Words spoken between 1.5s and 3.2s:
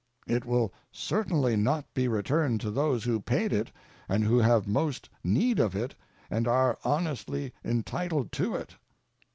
not be returned to those who